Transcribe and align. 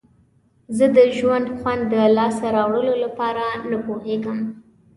زه 0.77 0.85
د 0.97 0.99
ژوند 1.17 1.47
خوند 1.57 1.81
د 1.93 1.95
لاسته 2.17 2.47
راوړلو 2.57 2.95
لپاره 3.05 3.45
نه 3.69 3.77
پوهیږم. 3.85 4.39